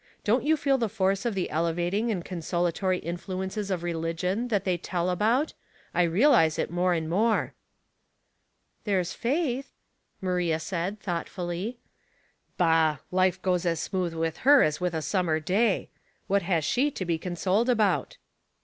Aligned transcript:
Don't 0.23 0.43
you 0.43 0.57
feel 0.57 0.79
the 0.79 0.89
force 0.89 1.25
of 1.27 1.35
the 1.35 1.47
elevating 1.51 2.09
and 2.09 2.25
consolatory 2.25 2.97
influences 2.97 3.69
of 3.69 3.83
religion 3.83 4.47
that 4.47 4.63
they 4.63 4.75
tell 4.75 5.11
about? 5.11 5.53
I 5.93 6.01
realize 6.01 6.57
it 6.57 6.71
more 6.71 6.95
and 6.95 7.07
more." 7.07 7.53
*' 8.15 8.83
There's 8.83 9.13
Faith," 9.13 9.75
Maria 10.19 10.59
said, 10.59 10.99
thoughtfully.'' 10.99 11.77
Bah! 12.57 12.97
life 13.11 13.39
goes 13.43 13.63
as 13.63 13.79
smooth 13.79 14.15
with 14.15 14.37
her 14.37 14.63
as 14.63 14.81
a 14.81 15.03
summer 15.03 15.39
day. 15.39 15.91
What 16.25 16.41
has 16.41 16.65
she 16.65 16.89
to 16.89 17.05
be 17.05 17.19
consoled 17.19 17.69
about?" 17.69 18.17